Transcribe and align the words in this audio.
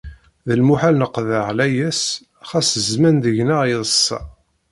D 0.47 0.49
lmuḥal 0.59 0.95
neqḍeɛ 0.97 1.47
layas 1.57 2.01
xas 2.49 2.71
zman 2.89 3.15
deg-neɣ 3.23 3.61
yeḍsa. 3.69 4.19